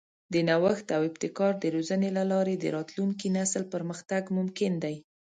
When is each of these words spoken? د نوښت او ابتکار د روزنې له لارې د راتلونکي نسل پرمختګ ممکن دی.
د 0.33 0.35
نوښت 0.49 0.87
او 0.95 1.01
ابتکار 1.09 1.53
د 1.59 1.65
روزنې 1.75 2.09
له 2.17 2.23
لارې 2.31 2.55
د 2.57 2.65
راتلونکي 2.75 3.27
نسل 3.37 3.63
پرمختګ 3.73 4.23
ممکن 4.37 4.71
دی. 4.83 4.95